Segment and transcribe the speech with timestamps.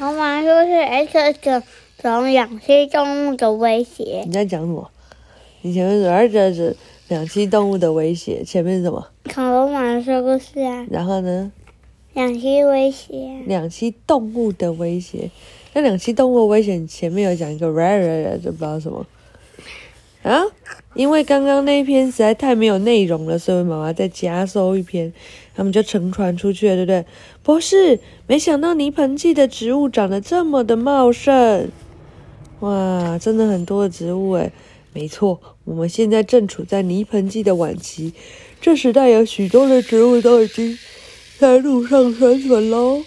[0.00, 1.60] 我马说是 X 种
[2.00, 4.22] 种两栖动物的威胁。
[4.26, 4.88] 你在讲什么？
[5.62, 6.76] 你前面是而这是
[7.08, 9.08] 两栖动物的威胁，前面是什么？
[9.34, 11.50] 恐龙马说故事啊，然后呢？
[12.14, 13.42] 两栖威胁。
[13.46, 15.32] 两栖动物的威胁。
[15.72, 19.04] 那两栖动物的威胁前面有讲一个 rare，就不知道什么
[20.22, 20.42] 啊？
[20.94, 25.12] 因为刚刚那一篇实在太没有内容了，所以妈妈再加收一篇，
[25.54, 27.04] 他们就乘船出去了，对不对？
[27.42, 31.68] 博士，没想到泥盆纪的植物长得这么的茂盛，
[32.60, 34.50] 哇，真的很多的植物诶。
[34.92, 38.12] 没错，我们现在正处在泥盆纪的晚期，
[38.60, 40.76] 这时代有许多的植物都已经
[41.38, 43.04] 在路上生存喽。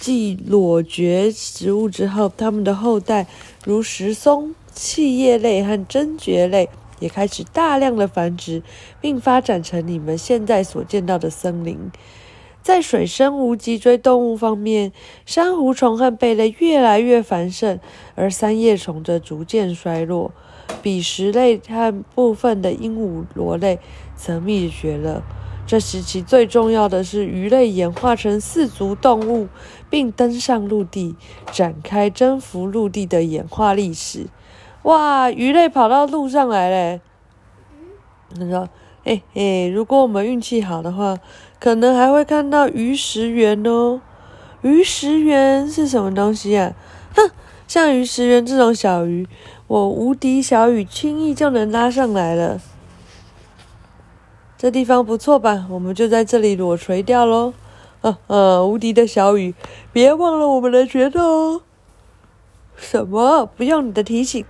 [0.00, 3.26] 继裸蕨植物之后，它们的后代
[3.64, 6.68] 如石松、气叶类和真蕨类
[6.98, 8.62] 也开始大量的繁殖，
[9.00, 11.90] 并发展成你们现在所见到的森林。
[12.62, 14.92] 在水生无脊椎动物方面，
[15.26, 17.80] 珊瑚虫和贝类越来越繁盛，
[18.14, 20.32] 而三叶虫则逐渐衰落。
[20.80, 23.80] 比食类和部分的鹦鹉螺类
[24.14, 25.22] 则灭绝了。
[25.66, 29.48] 这时期最重要的是鱼类演化成四足动物，
[29.90, 31.16] 并登上陆地，
[31.50, 34.26] 展开征服陆地的演化历史。
[34.82, 37.00] 哇，鱼类跑到路上来嘞！
[38.34, 38.68] 他说
[39.04, 41.18] ：“嘿嘿，如果我们运气好的话，
[41.60, 44.00] 可能还会看到鱼食源哦。
[44.62, 46.72] 鱼食源是什么东西啊？
[47.14, 47.30] 哼，
[47.68, 49.28] 像鱼食源这种小鱼，
[49.68, 52.60] 我无敌小雨轻易就能拉上来了。”
[54.58, 55.66] 这地方不错吧？
[55.70, 57.52] 我们就在这里裸垂钓喽！
[58.00, 59.54] 呃呃，无敌的小雨，
[59.92, 61.60] 别忘了我们的决斗哦！
[62.76, 63.46] 什么？
[63.46, 64.44] 不用你的提醒，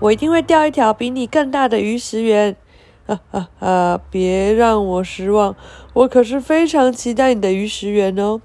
[0.00, 2.56] 我一定会钓一条比你更大的鱼食源！
[3.06, 4.00] 哈哈哈！
[4.10, 5.56] 别让我失望，
[5.94, 8.38] 我可是非常期待你的鱼食源哦！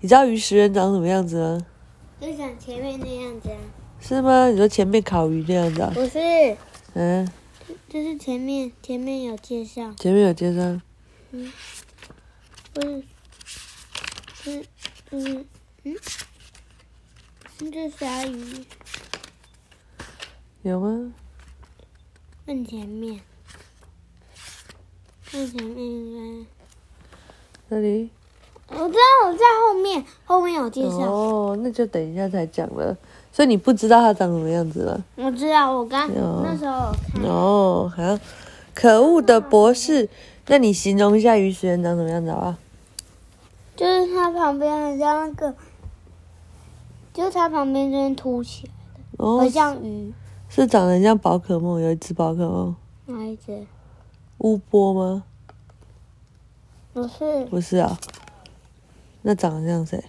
[0.00, 1.66] 你知道鱼食源长什么样子吗？
[2.20, 3.56] 就像前面那样子啊？
[3.98, 4.48] 是吗？
[4.48, 5.90] 你说前面烤鱼那样子啊？
[5.94, 6.18] 不是，
[6.92, 7.26] 嗯，
[7.88, 10.60] 就是前面前面有介绍，前面有介绍。
[11.30, 11.50] 嗯，
[12.74, 13.02] 不是，
[14.34, 14.64] 是
[15.10, 15.46] 嗯
[15.84, 16.21] 嗯，是
[17.70, 18.64] 这鲨鱼
[20.62, 21.12] 有吗？
[22.44, 23.20] 更前面，
[25.30, 26.46] 更前面应该
[27.70, 28.10] 这里？
[28.68, 32.96] 我知道我在后面，后面有介绍，哦，那就等一下才讲了。
[33.30, 35.04] 所以你不知道它长什么样子了？
[35.16, 38.18] 我知道，我刚有那时候有看，哦，好，
[38.74, 40.08] 可恶的博士，
[40.46, 42.54] 那你形容一下鱼食人长什么样子好不好？
[43.76, 45.54] 就是它旁边很像那个，
[47.12, 48.72] 就是它旁边这边凸起来，
[49.18, 50.12] 哦很，像鱼，
[50.48, 52.74] 是长得很像宝可梦，有一只宝可梦，
[53.06, 53.66] 哪一只？
[54.38, 55.24] 乌波吗？
[56.92, 57.98] 不是，不是啊，
[59.22, 60.02] 那长得像谁？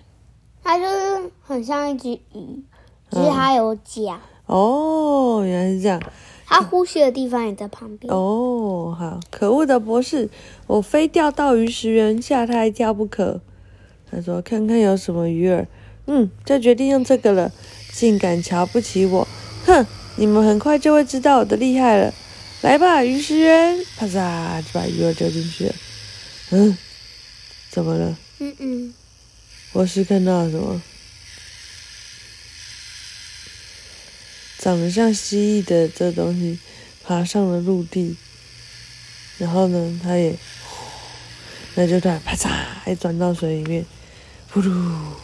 [0.64, 2.64] 它就是很像一只鱼，
[3.10, 6.02] 只嗯是它有脚，哦，原来是这样。
[6.46, 8.14] 它呼吸的地方也在旁边。
[8.14, 10.30] 哦，好，可恶的博士，
[10.68, 13.42] 我非钓到鱼食人吓他一跳不可。
[14.10, 15.66] 他说：“看看有什么鱼饵。”
[16.06, 17.52] 嗯，就决定用这个了。
[17.92, 19.28] 竟敢瞧不起我！
[19.66, 22.12] 哼，你们很快就会知道我的厉害了。
[22.62, 23.86] 来吧，鱼食源！
[23.96, 25.76] 啪嚓，就把鱼饵丢进去了。
[26.50, 26.78] 嗯，
[27.70, 28.18] 怎么了？
[28.40, 28.94] 嗯嗯，
[29.74, 30.50] 我是看到了？
[30.50, 30.82] 什么？
[34.58, 36.58] 长得像蜥蜴的这东西
[37.04, 37.60] 爬上了？
[37.60, 38.16] 陆地，
[39.38, 40.36] 然后呢，它也，
[41.76, 42.50] 那就突然啪嚓，
[42.92, 43.86] 一钻到水里面，
[44.54, 44.70] 呼噜，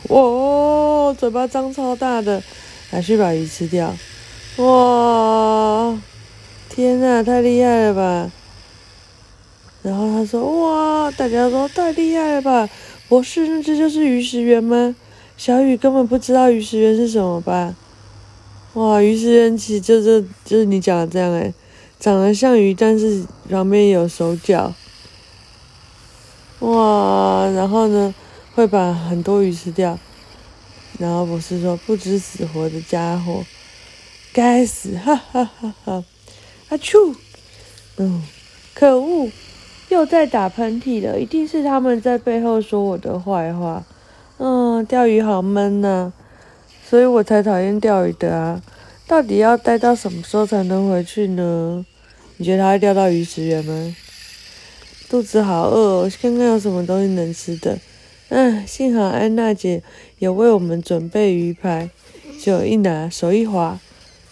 [0.08, 2.42] 哇，嘴巴张超大的，
[2.90, 3.96] 还去把鱼吃掉，
[4.58, 5.96] 哇，
[6.68, 8.32] 天呐，太厉害了吧！
[9.84, 12.68] 然后他说：“哇！”大家说：“太厉害了吧！”
[13.08, 14.96] 博士，那这就是鱼食源吗？
[15.38, 17.76] 小雨根本不知道鱼食源是什么吧？
[18.74, 21.54] 哇，鱼食源其实就是就是你讲的这样诶，
[22.00, 24.74] 长得像鱼，但是旁边有手脚。
[26.60, 28.14] 哇，然后呢，
[28.60, 29.98] 会把很多鱼吃掉。
[30.98, 33.46] 然后博士说：“不知死活的家伙，
[34.34, 36.04] 该死！”哈哈哈哈！
[36.68, 37.16] 啊啾，
[37.96, 38.22] 嗯，
[38.74, 39.32] 可恶！
[39.88, 43.86] 又在打喷嚏了，一定是他们在背后说我的坏话。
[44.40, 46.12] 嗯，钓鱼好闷呐、
[46.88, 48.62] 所以我才讨厌钓鱼的啊。
[49.08, 51.86] 到底要待到什么时候才能回去呢？
[52.36, 53.96] 你觉得他会钓到鱼食源吗？
[55.10, 57.80] 肚子好饿哦，看看有什么东西能吃的。
[58.30, 59.82] 嗯，幸好安娜姐
[60.20, 61.90] 有为我们准备鱼排，
[62.40, 63.80] 就一拿手一滑，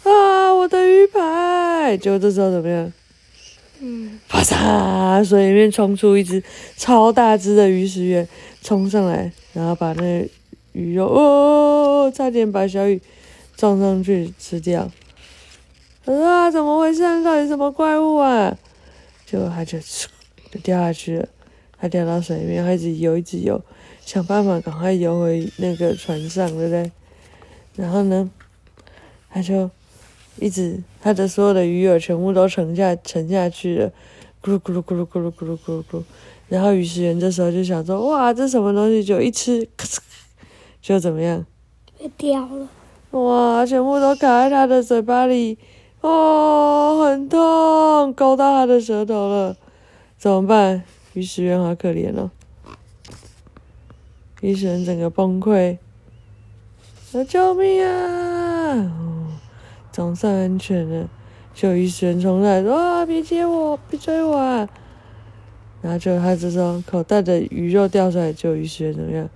[0.04, 1.98] 啊，我的鱼排！
[1.98, 2.94] 结果这时候怎么样？
[3.80, 5.24] 嗯，啪嚓！
[5.24, 6.44] 水里面冲出一只
[6.76, 8.28] 超大只的鱼食源，
[8.62, 10.30] 冲上来，然后把那
[10.74, 13.02] 鱼肉，哦，差点把小雨
[13.56, 14.92] 撞上去吃掉。
[16.06, 17.02] 啊，怎么回事？
[17.24, 18.56] 到底什么怪物啊？
[19.26, 21.28] 结果他就就掉下去了，
[21.80, 23.62] 他掉到水里面，他一直游，一直游，
[24.06, 26.92] 想办法赶快游回那个船上，对不对？
[27.76, 28.30] 然后呢，
[29.30, 29.70] 他就
[30.40, 33.92] 一直他的所有的鱼饵全部都沉下沉下去了，
[34.42, 36.04] 咕噜咕噜咕噜咕噜咕噜咕噜咕噜。
[36.50, 40.00] 然后鱼食员这时候就想说：“哇，这什么东西？”就一吃，咔嚓，
[40.82, 41.46] 就怎么样？
[42.00, 42.70] 被掉了。
[43.12, 45.58] 哇，全部都卡在他的嘴巴里，
[46.02, 49.58] 哦，很痛，勾到他的舌头了，
[50.18, 50.84] 怎么办？
[51.18, 52.30] 鱼食员好可怜哦，
[54.40, 55.80] 鱼食员整个崩溃，
[57.12, 59.26] 啊：“救命啊！”哦，
[59.92, 61.10] 总算安全了，
[61.56, 64.70] 就鱼食员冲来说：“啊，别接我，别追我啊！”
[65.82, 69.28] 然后就他这时候口袋的鱼肉掉出来，就鱼食员怎么样？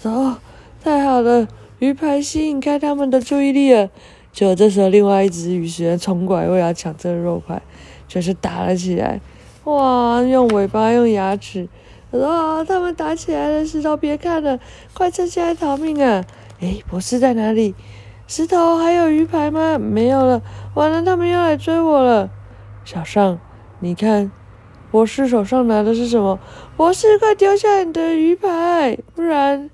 [0.00, 0.38] 说：“哦，
[0.80, 1.48] 太好了！”
[1.80, 3.90] 鱼排吸引开他们的注意力了，
[4.32, 7.60] 结果这时候另外一只鱼食员冲过来，为了抢这个肉排，
[8.06, 9.20] 就是打了起来。
[9.68, 11.68] 哇，用尾巴，用牙齿，
[12.10, 13.66] 啊，他们打起来了！
[13.66, 14.58] 石头，别看了，
[14.94, 16.24] 快趁现在逃命啊！
[16.60, 17.74] 诶，博士在哪里？
[18.26, 19.78] 石头还有鱼排吗？
[19.78, 20.40] 没有了，
[20.72, 22.30] 完了，他们又来追我了。
[22.86, 23.38] 小尚，
[23.80, 24.32] 你看，
[24.90, 26.38] 博士手上拿的是什么？
[26.74, 29.68] 博士，快丢下你的鱼排，不然。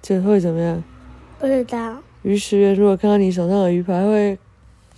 [0.00, 0.84] 这会怎么样？
[1.40, 1.96] 不知道。
[2.22, 4.38] 鱼食员如果看到你手上的鱼排，会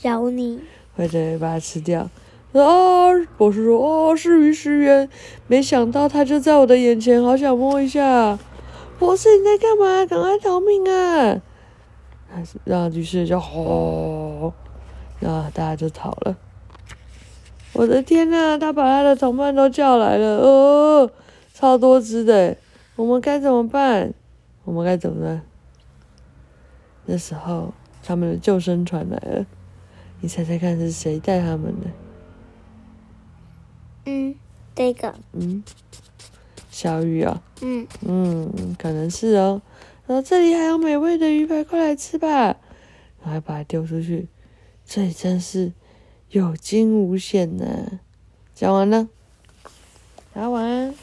[0.03, 0.61] 咬你，
[0.94, 2.11] 或者把它吃掉。
[2.52, 5.08] 啊，博士说：“哦，是鱼食员。”
[5.47, 8.38] 没想到他就在我的眼前，好想摸一下。
[8.99, 10.05] 博士，你在干嘛？
[10.05, 11.41] 赶快逃命啊！
[12.64, 14.52] 然后鱼食就吼，
[15.20, 16.37] 然后大家就逃了。
[17.73, 21.11] 我的天呐，他把他的同伴都叫来了，哦，
[21.55, 22.56] 超多只的，
[22.96, 24.12] 我们该怎么办？
[24.64, 25.43] 我们该怎么办？
[27.06, 27.73] 那时候
[28.03, 29.46] 他们的救生船来了，
[30.20, 31.88] 你猜猜看是谁带他们的？
[34.05, 34.35] 嗯，
[34.75, 35.14] 这个。
[35.32, 35.62] 嗯，
[36.70, 37.43] 小雨啊。
[37.61, 37.87] 嗯。
[38.00, 39.61] 嗯，可能是哦。
[40.06, 42.56] 然后这里还有美味的鱼排，快来吃吧！
[43.23, 44.29] 然后把它丢出去，
[44.85, 45.73] 这里真是
[46.31, 48.00] 有惊无险呢。
[48.55, 49.08] 讲完了，
[50.32, 50.94] 大家晚安。